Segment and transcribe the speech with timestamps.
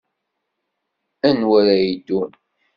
[1.27, 2.31] Anwa ara yeddun?